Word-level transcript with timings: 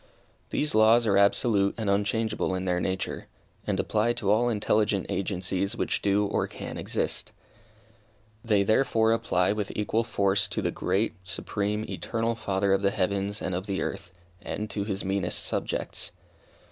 These 0.49 0.73
laws 0.73 1.05
are 1.05 1.15
absolute 1.15 1.75
and 1.77 1.87
unchangeable 1.87 2.55
in 2.55 2.65
their 2.65 2.79
nature, 2.79 3.27
and 3.67 3.79
apply 3.79 4.13
to 4.13 4.31
all 4.31 4.49
intelligent 4.49 5.05
agencies 5.09 5.75
which 5.75 6.01
do 6.01 6.25
or 6.25 6.47
can 6.47 6.75
exist. 6.75 7.31
They, 8.43 8.63
therefore, 8.63 9.11
apply 9.11 9.51
with 9.51 9.71
equal 9.75 10.03
force 10.03 10.47
to 10.47 10.61
the 10.63 10.71
great, 10.71 11.13
supreme, 11.23 11.85
eternal 11.87 12.33
Father 12.33 12.73
of 12.73 12.81
the 12.81 12.89
heavens 12.89 13.43
and 13.43 13.53
of 13.53 13.67
the 13.67 13.83
earth, 13.83 14.09
and 14.41 14.71
to 14.71 14.85
His 14.85 15.05
meanest 15.05 15.45
subjects. 15.45 16.09